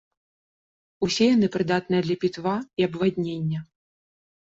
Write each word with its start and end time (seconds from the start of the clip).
Усе 1.07 1.27
яны 1.35 1.49
прыдатныя 1.55 2.01
для 2.07 2.17
пітва 2.23 2.55
і 2.83 2.87
абваднення. 2.89 3.59